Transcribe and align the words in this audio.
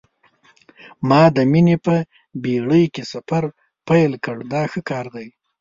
ما 1.09 1.23
د 1.35 1.37
مینې 1.51 1.77
په 1.85 1.95
بېړۍ 2.43 2.85
کې 2.93 3.03
سفر 3.13 3.43
پیل 3.87 4.11
کړ 4.23 4.37
دا 4.53 4.63
ښه 4.71 4.81
کار 4.89 5.05
دی. 5.15 5.27